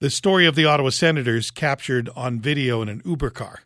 [0.00, 3.60] the story of the Ottawa Senators captured on video in an Uber car.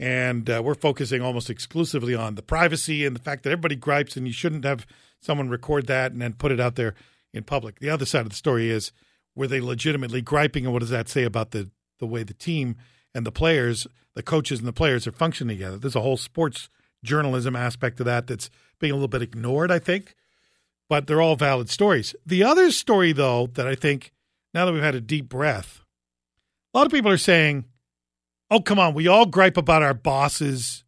[0.00, 4.16] And uh, we're focusing almost exclusively on the privacy and the fact that everybody gripes
[4.16, 4.84] and you shouldn't have
[5.20, 6.94] someone record that and then put it out there
[7.32, 7.78] in public.
[7.78, 8.90] The other side of the story is
[9.36, 11.70] were they legitimately griping and what does that say about the,
[12.00, 12.74] the way the team
[13.14, 15.76] and the players, the coaches and the players are functioning together?
[15.76, 16.68] There's a whole sports
[17.04, 20.16] journalism aspect to that that's being a little bit ignored, I think.
[20.88, 22.16] But they're all valid stories.
[22.26, 24.11] The other story, though, that I think
[24.54, 25.80] now that we've had a deep breath,
[26.74, 27.64] a lot of people are saying,
[28.50, 30.84] oh, come on, we all gripe about our bosses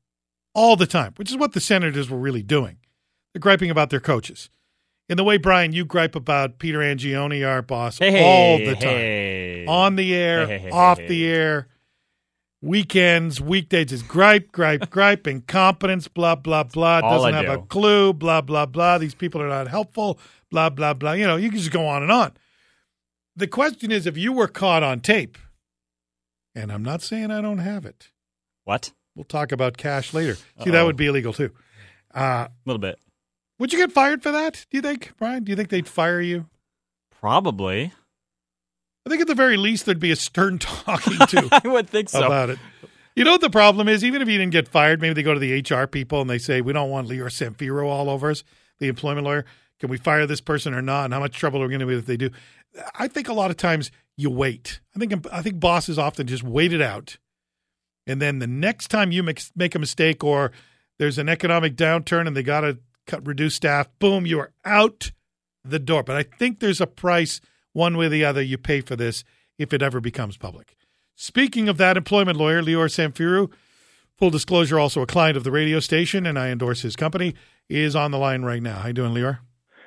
[0.55, 2.79] all the time, which is what the Senators were really doing.
[3.33, 4.51] They're griping about their coaches.
[5.09, 8.83] In the way, Brian, you gripe about Peter Angione, our boss, Hey, all the time.
[8.83, 9.67] hey.
[9.69, 11.69] On the air, Hey, off the air,
[12.63, 17.01] weekends, weekdays is gripe, gripe, gripe, incompetence, blah, blah, blah.
[17.03, 18.97] All Doesn't I have a clue, blah, blah, blah.
[18.99, 20.19] These people are not helpful,
[20.51, 21.13] blah, blah, blah.
[21.13, 22.33] You know, you can just go on and on.
[23.37, 25.37] The question is if you were caught on tape,
[26.55, 28.11] and I'm not saying I don't have it.
[28.65, 28.93] What?
[29.17, 30.35] We'll talk about cash later.
[30.35, 30.87] See, that Uh-oh.
[30.87, 31.51] would be illegal too.
[32.15, 32.99] Uh, A little bit.
[33.59, 34.67] would you get fired for that?
[34.71, 35.45] Do you think, Brian?
[35.45, 36.47] Do you think they'd fire you?
[37.21, 37.93] Probably.
[39.07, 42.09] I think at the very least there'd be a stern talking to I would think
[42.09, 42.25] so.
[42.25, 42.59] about it.
[43.17, 44.03] You know what the problem is?
[44.05, 46.39] Even if you didn't get fired, maybe they go to the HR people and they
[46.39, 48.43] say, "We don't want Lior Samfiru all over us,
[48.81, 49.45] the employment lawyer.
[49.79, 51.05] Can we fire this person or not?
[51.07, 52.31] And how much trouble are we going to be if they do?"
[52.95, 54.81] I think a lot of times you wait.
[54.95, 57.19] I think I think bosses often just wait it out,
[58.07, 60.53] and then the next time you make, make a mistake or
[60.99, 65.13] there's an economic downturn and they got to cut reduce staff, boom, you are out
[65.65, 66.03] the door.
[66.03, 67.41] But I think there's a price
[67.73, 69.25] one way or the other you pay for this
[69.59, 70.77] if it ever becomes public.
[71.17, 73.51] Speaking of that employment lawyer, Lior Samfiru,
[74.17, 77.35] full disclosure, also a client of the radio station, and I endorse his company,
[77.69, 78.79] is on the line right now.
[78.79, 79.39] How you doing, Lior?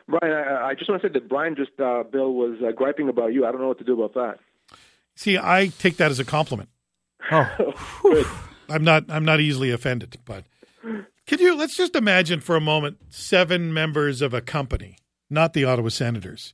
[0.07, 3.09] Brian, I, I just want to say that Brian just, uh, Bill, was uh, griping
[3.09, 3.45] about you.
[3.45, 4.39] I don't know what to do about that.
[5.15, 6.69] See, I take that as a compliment.
[7.29, 8.25] Oh,
[8.69, 10.45] I'm not I'm not easily offended, but
[11.25, 14.97] could you let's just imagine for a moment seven members of a company,
[15.29, 16.53] not the Ottawa Senators,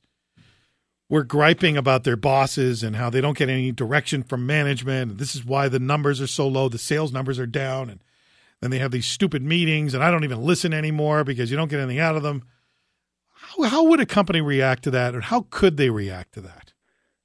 [1.08, 5.12] were griping about their bosses and how they don't get any direction from management.
[5.12, 8.00] And this is why the numbers are so low, the sales numbers are down, and
[8.60, 11.68] then they have these stupid meetings, and I don't even listen anymore because you don't
[11.68, 12.42] get anything out of them.
[13.56, 16.72] How, how would a company react to that, or how could they react to that?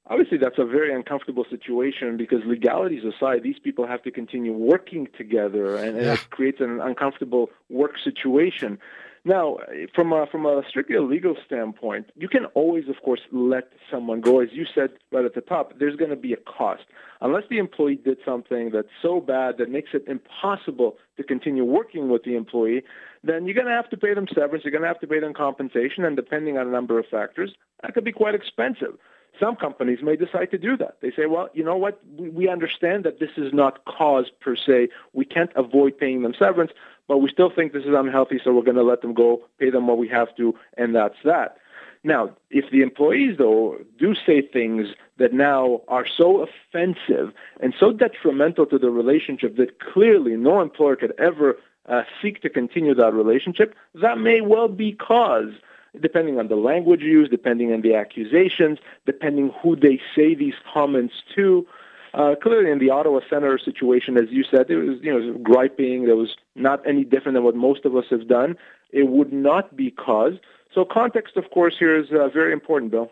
[0.06, 5.06] Obviously, that's a very uncomfortable situation because legalities aside, these people have to continue working
[5.16, 6.14] together, and, and Yeah.
[6.14, 8.78] it creates an uncomfortable work situation.
[9.24, 9.58] Now,
[9.94, 14.40] from a, from a strictly legal standpoint, you can always, of course, let someone go.
[14.40, 16.84] As you said right at the top, there's going to be a cost.
[17.20, 22.08] Unless the employee did something that's so bad that makes it impossible to continue working
[22.08, 22.82] with the employee,
[23.22, 25.20] then you're going to have to pay them severance, you're going to have to pay
[25.20, 27.52] them compensation, and depending on a number of factors,
[27.82, 28.96] that could be quite expensive.
[29.38, 30.96] Some companies may decide to do that.
[31.00, 32.00] They say, well, you know what?
[32.16, 34.88] We, understand that this is not cause per se.
[35.12, 36.72] We can't avoid paying them severance,
[37.06, 39.70] but we still think this is unhealthy, so we're going to let them go, pay
[39.70, 41.56] them what we have to, and that's that.
[42.02, 47.92] Now, if the employees, though, do say things that now are so offensive and so
[47.92, 51.58] detrimental to the relationship that clearly no employer could ever
[51.88, 55.52] uh, seek to continue that relationship, that may well be cause
[56.00, 61.14] depending on the language used, depending on the accusations, depending who they say these comments
[61.34, 61.66] to.
[62.12, 66.06] Uh, clearly, in the Ottawa Senator situation, as you said, there was you know griping.
[66.06, 68.56] There was not any different than what most of us have done.
[68.90, 70.34] It would not be cause.
[70.74, 73.10] So context, of course, here is uh, very important, Bill.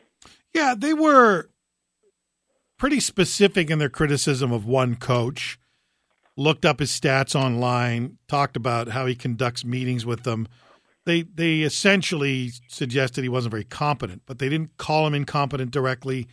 [0.55, 1.49] Yeah, they were
[2.79, 5.59] pretty specific in their criticism of one coach.
[6.37, 10.47] Looked up his stats online, talked about how he conducts meetings with them.
[11.09, 16.29] They they essentially suggested he wasn't very competent, but they didn't call him incompetent directly.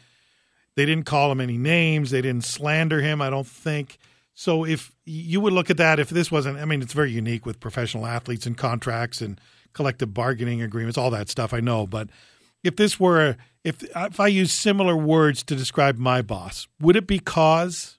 [0.75, 2.11] They didn't call him any names.
[2.11, 3.97] They didn't slander him, I don't think.
[4.33, 7.45] So if you would look at that, if this wasn't, I mean, it's very unique
[7.45, 9.39] with professional athletes and contracts and
[9.71, 11.53] collective bargaining agreements, all that stuff.
[11.53, 12.09] I know, but
[12.61, 17.07] if this were, if if I use similar words to describe my boss, would it
[17.07, 17.97] be cause?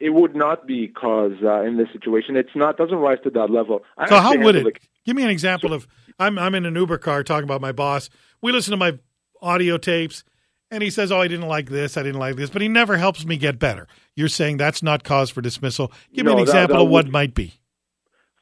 [0.00, 2.36] It would not be cause uh, in this situation.
[2.36, 3.84] It's not doesn't rise to that level.
[3.96, 4.78] I So how would it?
[5.08, 5.88] Give me an example of
[6.18, 8.10] I'm I'm in an Uber car talking about my boss.
[8.42, 8.98] We listen to my
[9.40, 10.22] audio tapes,
[10.70, 11.96] and he says, "Oh, I didn't like this.
[11.96, 13.88] I didn't like this," but he never helps me get better.
[14.16, 15.90] You're saying that's not cause for dismissal.
[16.12, 17.54] Give me an that- example that of what might be.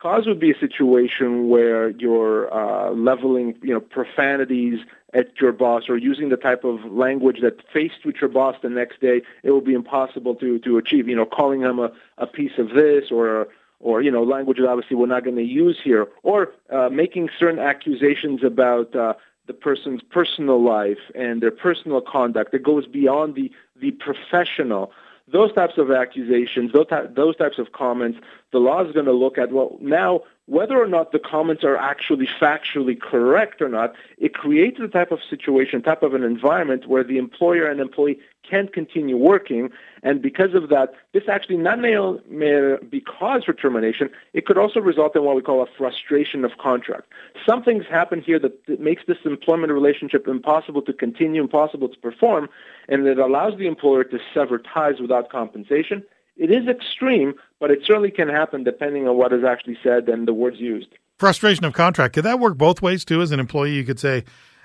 [0.03, 4.81] Cause would be a situation where you're uh, leveling, you know, profanities
[5.15, 8.69] at your boss or using the type of language that faced with your boss the
[8.69, 11.09] next day, it will be impossible to, to achieve.
[11.09, 13.49] You know, calling him a, a piece of this or
[13.81, 17.29] or you know language that obviously we're not going to use here, or uh, making
[17.39, 19.15] certain accusations about uh,
[19.47, 23.51] the person's personal life and their personal conduct that goes beyond the
[23.81, 24.93] the professional.
[25.29, 28.19] Those types of accusations, those, those types of comments,
[28.53, 31.77] the law is going to look at, well, now, whether or not the comments are
[31.77, 36.87] actually factually correct or not, it creates a type of situation, type of an environment
[36.87, 39.71] where the employer and employee can't continue working.
[40.05, 41.97] And because of that, this actually not may,
[42.29, 46.45] may be cause for termination, it could also result in what we call a frustration
[46.45, 47.13] of contract.
[47.45, 52.49] Something's happened here that, that makes this employment relationship impossible to continue, impossible to perform,
[52.89, 56.05] and it allows the employer to sever ties without compensation.
[56.37, 60.29] It is extreme, but it certainly can happen depending on what is actually said and
[60.29, 60.89] the words used.
[61.19, 62.15] Frustration of contract.
[62.15, 63.23] Could that work both ways too?
[63.23, 64.25] As an employee, you could say,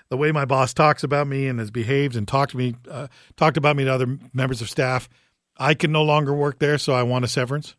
[0.10, 3.08] the way my boss talks about me and has behaved and talked to me, uh,
[3.38, 5.08] talked about me to other members of staff,
[5.58, 7.78] I can no longer work there, so I want a severance.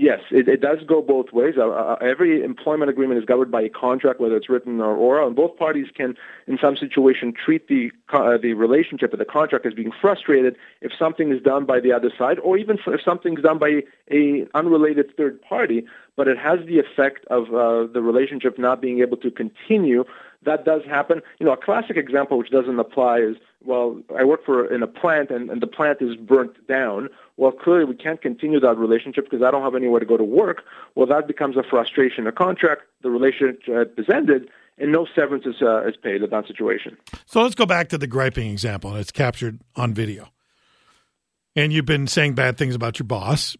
[0.00, 1.54] Yes, it, it does go both ways.
[1.58, 5.26] Uh, uh, every employment agreement is governed by a contract, whether it's written or oral,
[5.26, 6.14] and both parties can,
[6.46, 10.92] in some situation, treat the uh, the relationship or the contract as being frustrated if
[10.96, 14.46] something is done by the other side, or even if something is done by a
[14.54, 15.84] unrelated third party.
[16.14, 20.04] But it has the effect of uh, the relationship not being able to continue.
[20.44, 21.22] That does happen.
[21.40, 24.86] You know, a classic example which doesn't apply is well, I work for in a
[24.86, 27.08] plant and, and the plant is burnt down.
[27.36, 30.24] Well, clearly we can't continue that relationship because I don't have anywhere to go to
[30.24, 30.62] work.
[30.94, 32.26] Well, that becomes a frustration.
[32.26, 36.46] A contract, the relationship is ended, and no severance is, uh, is paid in that
[36.46, 36.96] situation.
[37.26, 38.90] So let's go back to the griping example.
[38.90, 40.28] and It's captured on video.
[41.56, 43.56] And you've been saying bad things about your boss.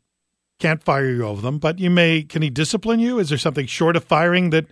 [0.61, 2.23] Can't fire you over them, but you may.
[2.23, 3.19] Can he discipline you?
[3.19, 4.67] Is there something short of firing that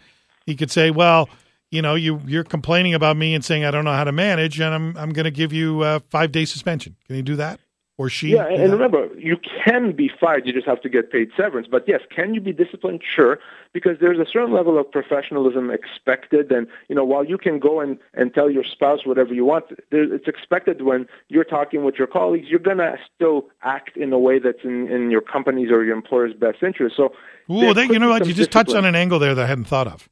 [0.45, 1.29] he could say, well,
[1.71, 4.61] you know, you you're complaining about me and saying I don't know how to manage,
[4.61, 6.97] and I'm I'm going to give you a five day suspension.
[7.07, 7.61] Can you do that?
[7.99, 8.35] Or she?
[8.35, 10.47] Yeah, and, and remember, you can be fired.
[10.47, 11.67] You just have to get paid severance.
[11.67, 13.01] But yes, can you be disciplined?
[13.03, 13.39] Sure,
[13.73, 16.53] because there's a certain level of professionalism expected.
[16.53, 19.65] And you know, while you can go and and tell your spouse whatever you want,
[19.91, 24.39] it's expected when you're talking with your colleagues, you're gonna still act in a way
[24.39, 26.97] that's in in your company's or your employer's best interest.
[26.97, 27.15] So,
[27.49, 28.27] that, you know what?
[28.27, 28.67] You just discipline.
[28.67, 30.07] touched on an angle there that I hadn't thought of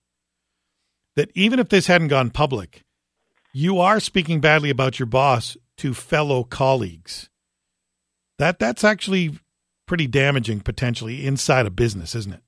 [1.16, 2.82] that even if this hadn't gone public,
[3.52, 7.28] you are speaking badly about your boss to fellow colleagues.
[8.38, 9.38] That that's actually
[9.86, 12.40] pretty damaging potentially inside a business, isn't it?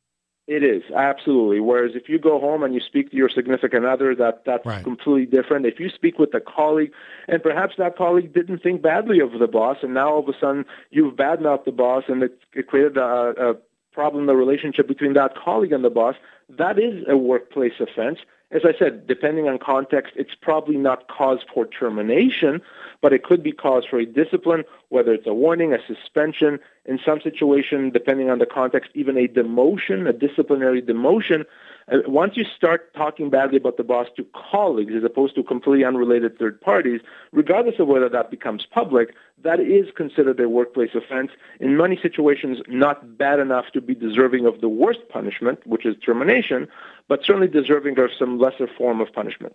[0.48, 1.58] It is absolutely.
[1.58, 4.84] Whereas if you go home and you speak to your significant other, that that's right.
[4.84, 5.66] completely different.
[5.66, 6.92] If you speak with a colleague,
[7.26, 10.38] and perhaps that colleague didn't think badly of the boss, and now all of a
[10.40, 13.54] sudden you've badmouthed the boss, and it, it created a, a
[13.96, 16.16] problem the relationship between that colleague and the boss,
[16.50, 18.18] that is a workplace offense.
[18.52, 22.60] As I said, depending on context, it's probably not cause for termination,
[23.00, 27.00] but it could be cause for a discipline, whether it's a warning, a suspension, in
[27.04, 31.44] some situation, depending on the context, even a demotion, a disciplinary demotion.
[31.88, 36.36] Once you start talking badly about the boss to colleagues as opposed to completely unrelated
[36.36, 37.00] third parties,
[37.32, 41.30] regardless of whether that becomes public, that is considered a workplace offense.
[41.60, 45.94] In many situations, not bad enough to be deserving of the worst punishment, which is
[46.04, 46.66] termination,
[47.06, 49.54] but certainly deserving of some lesser form of punishment.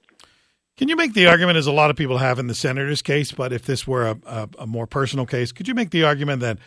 [0.77, 3.33] Can you make the argument, as a lot of people have in the senator's case,
[3.33, 6.39] but if this were a, a, a more personal case, could you make the argument
[6.41, 6.59] that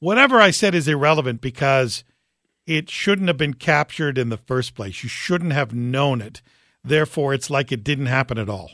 [0.00, 2.02] whatever I said is irrelevant because
[2.66, 5.02] it shouldn't have been captured in the first place.
[5.02, 6.42] You shouldn't have known it.
[6.84, 8.72] Therefore, it's like it didn't happen at all.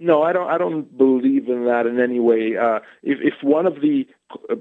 [0.00, 0.48] No, I don't.
[0.48, 2.56] I don't believe in that in any way.
[2.56, 4.06] Uh, if, if one of the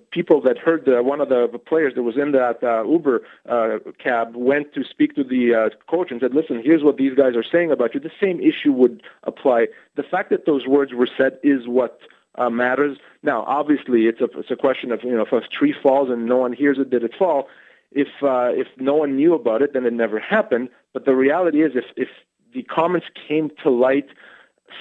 [0.10, 3.78] people that heard the, one of the players that was in that uh, Uber uh,
[4.04, 7.36] cab went to speak to the uh, coach and said, "Listen, here's what these guys
[7.36, 9.68] are saying about you," the same issue would apply.
[9.96, 12.00] The fact that those words were said is what
[12.34, 12.98] uh, matters.
[13.22, 16.26] Now, obviously, it's a it's a question of you know if a tree falls and
[16.26, 17.48] no one hears it, did it fall?
[17.92, 20.70] If uh, if no one knew about it, then it never happened.
[20.94, 22.10] But the reality is, if if
[22.54, 24.08] the comments came to light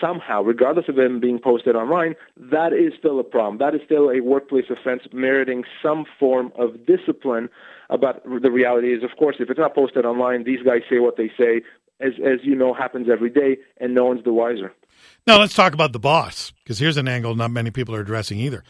[0.01, 3.59] somehow, regardless of them being posted online, that is still a problem.
[3.59, 7.49] That is still a workplace offense meriting some form of discipline.
[7.89, 11.17] But the reality is, of course, if it's not posted online, these guys say what
[11.17, 11.63] they say,
[12.01, 14.73] as as you know, happens every day, and no one's the wiser.
[15.27, 18.39] Now let's talk about the boss, because here's an angle not many people are addressing
[18.41, 18.65] either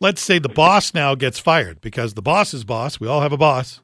[0.00, 3.36] let's say the boss now gets fired because the boss's boss, we all have a
[3.36, 3.80] boss,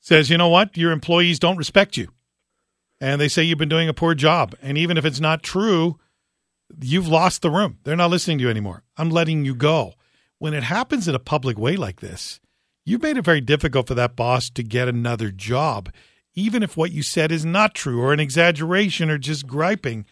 [0.00, 2.08] says, you know what, your employees don't respect you.
[3.00, 4.54] And they say you've been doing a poor job.
[4.62, 5.98] And even if it's not true,
[6.80, 7.78] you've lost the room.
[7.84, 8.82] They're not listening to you anymore.
[8.96, 9.94] I'm letting you go.
[10.38, 12.40] When it happens in a public way like this,
[12.84, 15.92] you've made it very difficult for that boss to get another job,
[16.34, 20.06] even if what you said is not true or an exaggeration or just griping.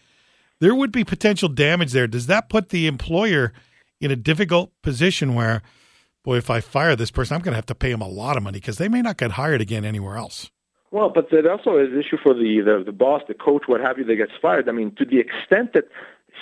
[0.59, 2.07] There would be potential damage there.
[2.07, 3.51] Does that put the employer
[3.99, 5.61] in a difficult position where,
[6.23, 8.37] boy, if I fire this person, I'm going to have to pay them a lot
[8.37, 10.49] of money because they may not get hired again anywhere else.
[10.91, 13.81] Well, but that also is an issue for the, the the boss, the coach, what
[13.81, 14.69] have you, that gets fired.
[14.69, 15.85] I mean, to the extent that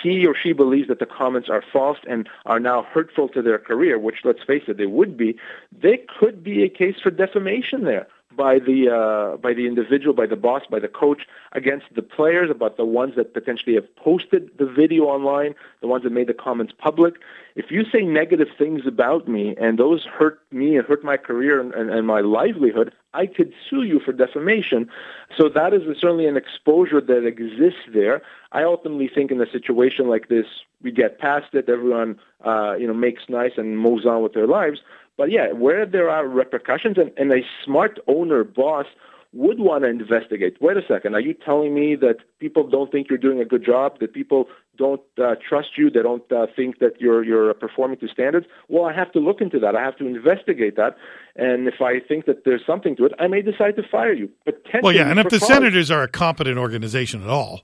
[0.02, 3.58] he or she believes that the comments are false and are now hurtful to their
[3.58, 5.36] career, which let's face it, they would be,
[5.72, 10.26] there could be a case for defamation there by the uh, by the individual, by
[10.26, 11.22] the boss, by the coach
[11.52, 16.04] against the players, about the ones that potentially have posted the video online, the ones
[16.04, 17.14] that made the comments public.
[17.56, 21.60] If you say negative things about me and those hurt me and hurt my career
[21.60, 24.90] and, and, and my livelihood, I could sue you for defamation.
[25.36, 28.22] So that is certainly an exposure that exists there.
[28.50, 30.46] I ultimately think in a situation like this,
[30.82, 31.68] we get past it.
[31.68, 34.80] Everyone, uh, you know, makes nice and moves on with their lives.
[35.16, 38.86] But yeah, where there are repercussions and, and a smart owner boss
[39.32, 40.56] would want to investigate.
[40.60, 43.64] Wait a second, are you telling me that people don't think you're doing a good
[43.64, 43.98] job?
[43.98, 45.90] That people don't uh, trust you?
[45.90, 48.46] They don't uh, think that you're you're performing to standards?
[48.68, 49.74] Well, I have to look into that.
[49.74, 50.96] I have to investigate that.
[51.36, 54.30] And if I think that there's something to it, I may decide to fire you.
[54.44, 55.48] Potentially Well, yeah, and if the cause.
[55.48, 57.62] Senators are a competent organization at all,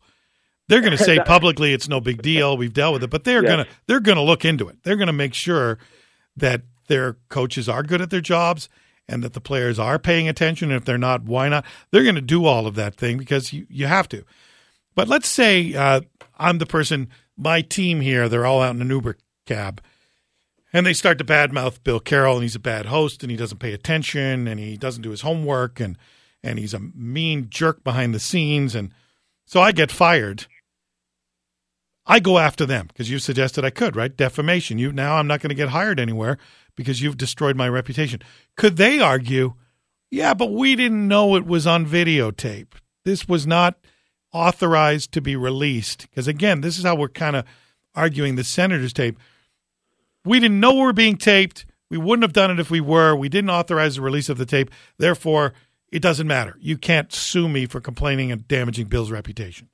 [0.69, 2.57] they're going to say publicly it's no big deal.
[2.57, 3.52] We've dealt with it, but they're Yes.
[3.52, 4.83] going to they're going to look into it.
[4.83, 5.78] They're going to make sure
[6.37, 8.68] that their coaches are good at their jobs
[9.09, 10.73] and that the players are paying attention.
[10.73, 11.64] If they're not, why not?
[11.90, 14.25] They're going to do all of that thing because you, you have to.
[14.97, 16.00] But let's say uh,
[16.37, 19.16] I'm the person, my team here, they're all out in an Uber
[19.47, 19.80] cab.
[20.73, 23.59] And they start to badmouth Bill Carroll, and he's a bad host, and he doesn't
[23.59, 25.97] pay attention, and he doesn't do his homework, and
[26.42, 28.94] and he's a mean jerk behind the scenes, and
[29.47, 30.47] so I get fired.
[32.06, 34.16] I go after them because you suggested I could, right?
[34.16, 34.78] Defamation.
[34.78, 36.38] You now I'm not going to get hired anywhere
[36.76, 38.20] because you've destroyed my reputation.
[38.56, 39.54] Could they argue,
[40.10, 42.74] yeah, but we didn't know it was on videotape.
[43.04, 43.76] This was not
[44.32, 46.08] authorized to be released.
[46.10, 47.44] Because again, this is how we're kind of
[47.94, 49.18] arguing the senator's tape.
[50.24, 51.66] We didn't know we were being taped.
[51.90, 53.16] We wouldn't have done it if we were.
[53.16, 54.70] We didn't authorize the release of the tape.
[54.98, 55.54] Therefore,
[55.90, 56.56] it doesn't matter.
[56.60, 59.68] You can't sue me for complaining and damaging Bill's reputation.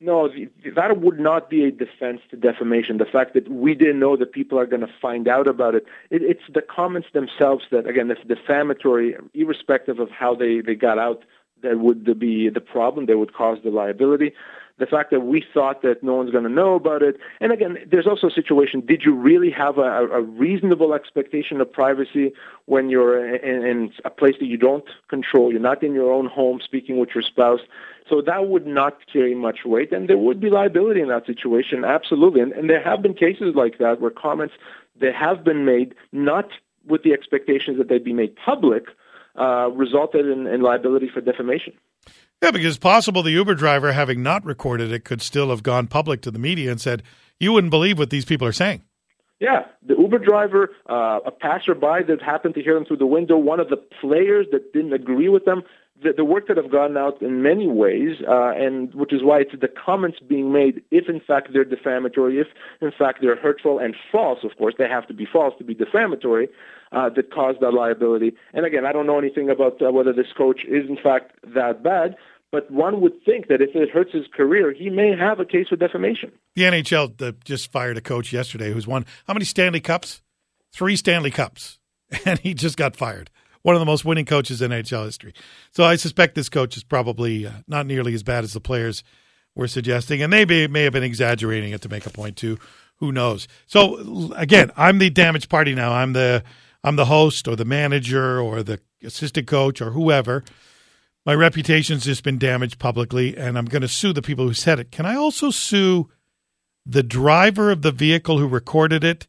[0.00, 0.30] No,
[0.76, 2.98] that would not be a defense to defamation.
[2.98, 5.86] The fact that we didn't know that people are going to find out about it.
[6.10, 6.22] it.
[6.22, 11.24] It's the comments themselves that, again, it's defamatory, irrespective of how they, they got out,
[11.62, 13.06] that would be the problem.
[13.06, 14.32] They would cause the liability.
[14.78, 17.16] The fact that we thought that no one's going to know about it.
[17.40, 21.72] And again, there's also a situation did you really have a, a reasonable expectation of
[21.72, 22.32] privacy
[22.66, 25.50] when you're in, in a place that you don't control?
[25.50, 27.60] You're not in your own home speaking with your spouse.
[28.08, 31.84] So that would not carry much weight, and there would be liability in that situation,
[31.84, 32.40] absolutely.
[32.40, 34.54] And, and there have been cases like that where comments
[35.00, 36.48] that have been made not
[36.86, 38.84] with the expectations that they'd be made public
[39.38, 41.74] uh, resulted in, in liability for defamation.
[42.42, 45.88] Yeah, because it's possible the Uber driver, having not recorded it, could still have gone
[45.88, 47.02] public to the media and said,
[47.40, 48.82] "You wouldn't believe what these people are saying."
[49.40, 53.36] Yeah, the Uber driver, uh, a passerby that happened to hear them through the window,
[53.36, 55.62] one of the players that didn't agree with them.
[56.02, 59.40] The, the word could have gone out in many ways, uh, and which is why
[59.40, 62.46] it's the comments being made, if in fact they're defamatory, if
[62.80, 65.74] in fact they're hurtful and false, of course, they have to be false to be
[65.74, 66.48] defamatory,
[66.92, 68.32] uh, that caused that liability.
[68.52, 71.82] And again, I don't know anything about uh, whether this coach is in fact that
[71.82, 72.16] bad,
[72.50, 75.68] but one would think that if it hurts his career, he may have a case
[75.68, 76.32] for defamation.
[76.54, 80.22] The NHL uh, just fired a coach yesterday who's won how many Stanley Cups?
[80.72, 81.78] Three Stanley Cups,
[82.24, 83.30] and he just got fired.
[83.62, 85.34] One of the most winning coaches in NHL history.
[85.72, 89.02] So I suspect this coach is probably uh, not nearly as bad as the players
[89.54, 92.58] were suggesting, and they may, may have been exaggerating it to make a point too.
[92.96, 93.46] Who knows?
[93.66, 95.92] So again, I'm the damaged party now.
[95.92, 96.42] I'm the
[96.82, 100.44] I'm the host or the manager or the assistant coach or whoever.
[101.26, 104.78] My reputation's just been damaged publicly, and I'm going to sue the people who said
[104.78, 104.90] it.
[104.90, 106.08] Can I also sue
[106.86, 109.26] the driver of the vehicle who recorded it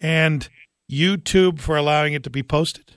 [0.00, 0.48] and
[0.90, 2.94] YouTube for allowing it to be posted?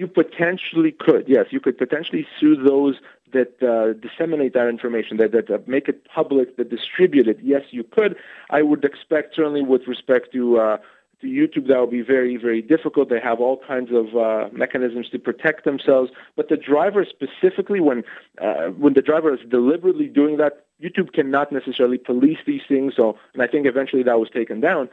[0.00, 1.46] You potentially could, yes.
[1.54, 2.96] You could potentially sue those
[3.36, 7.38] that uh, disseminate that information, that, that uh, make it public, that distribute it.
[7.42, 8.12] Yes, you could.
[8.58, 10.76] I would expect, certainly with respect to uh,
[11.20, 13.08] to YouTube, that would be very, very difficult.
[13.08, 16.12] They have all kinds of uh, mechanisms to protect themselves.
[16.36, 18.04] But the driver specifically, when
[18.40, 22.94] uh, when the driver is deliberately doing that, YouTube cannot necessarily police these things.
[22.94, 24.88] So, and I think eventually that was taken down.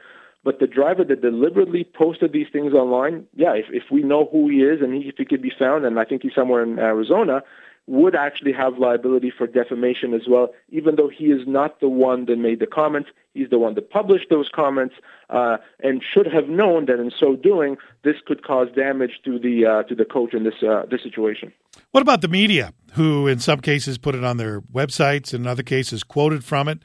[0.46, 4.48] But the driver that deliberately posted these things online, yeah, if, if we know who
[4.48, 6.78] he is and he, if he could be found, and I think he's somewhere in
[6.78, 7.42] Arizona,
[7.88, 12.26] would actually have liability for defamation as well, even though he is not the one
[12.26, 13.10] that made the comments.
[13.34, 14.96] He's the one that published those comments
[15.32, 19.66] uh, and should have known that in so doing, this could cause damage to the
[19.66, 21.52] uh, to the coach in this uh, this situation.
[21.92, 25.48] What about the media, who in some cases put it on their websites and in
[25.48, 26.80] other cases quoted from it?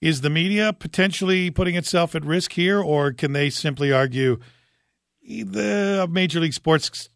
[0.00, 4.38] Is the media potentially putting itself at risk here, or can they simply argue
[5.22, 7.08] the Major League Sports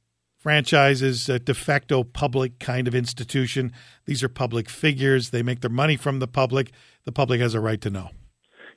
[0.42, 3.72] franchise is a de facto public kind of institution.
[4.06, 5.30] These are public figures.
[5.30, 6.72] They make their money from the public.
[7.04, 8.10] The public has a right to know.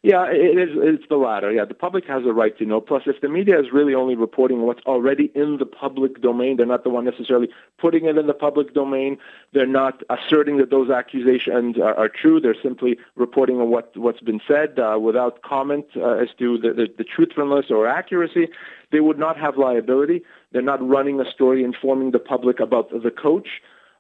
[0.06, 0.70] Yeah, it is.
[0.76, 1.52] It's the latter.
[1.52, 2.80] Yeah, the public has a right to know.
[2.80, 6.68] Plus, if the media is really only reporting what's already in the public domain, they're
[6.68, 9.18] not the one necessarily putting it in the public domain.
[9.52, 12.40] They're not asserting that those accusations are, are true.
[12.40, 16.72] They're simply reporting on what what's been said uh, without comment uh, as to the,
[16.72, 18.50] the, the truthfulness or accuracy.
[18.92, 20.22] They would not have liability.
[20.52, 23.48] They're not running a story informing the public about the coach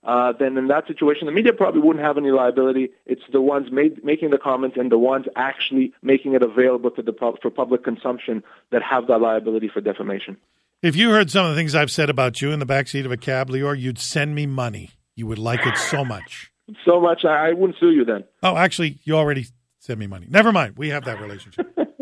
[0.05, 2.89] uh, then in that situation, the media probably wouldn't have any liability.
[3.05, 7.01] It's the ones made, making the comments and the ones actually making it available to
[7.01, 10.37] the pub, for public consumption that have that liability for defamation.
[10.83, 13.11] If you heard some of the things I've said about you in the backseat of
[13.11, 14.91] a cab, Lior, you'd send me money.
[15.15, 16.51] You would like it so much.
[16.83, 18.25] So much, I, I wouldn't sue you then.
[18.43, 19.47] Oh, actually, you already
[19.79, 20.27] sent me money.
[20.29, 20.77] Never mind.
[20.77, 21.67] We have that relationship.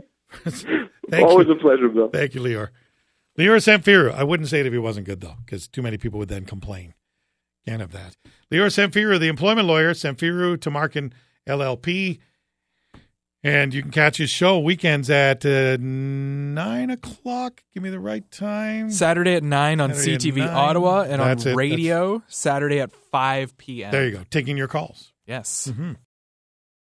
[1.10, 1.54] Thank Always you.
[1.54, 2.10] a pleasure, Bill.
[2.10, 2.70] Thank you, Lior.
[3.38, 4.14] Lior Samfiru.
[4.14, 6.46] I wouldn't say it if he wasn't good, though, because too many people would then
[6.46, 6.94] complain.
[7.68, 8.16] Can't have that.
[8.52, 11.12] Lior Samfiru, the employment lawyer, Samfiru Tamarkin
[11.48, 12.20] LLP.
[13.46, 17.62] And you can catch his show weekends at uh, 9 o'clock.
[17.74, 18.90] Give me the right time.
[18.90, 20.48] Saturday at 9 on Saturday CTV 9.
[20.50, 21.50] Ottawa and That's it.
[21.52, 23.92] on radio Saturday at 5 p.m.
[23.92, 24.24] There you go.
[24.30, 25.12] Taking your calls.
[25.28, 25.70] Yes.
[25.70, 25.98] Mhm.